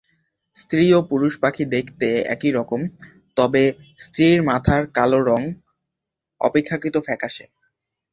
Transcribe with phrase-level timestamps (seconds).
[0.55, 2.81] স্ত্রী ও পুরুষ পাখি দেখতে একই রকম,
[3.37, 3.63] তবে
[3.99, 5.41] স্ত্রীর মাথার কালো রং
[6.41, 7.45] অপেক্ষাকৃত ফ্যাকাসে।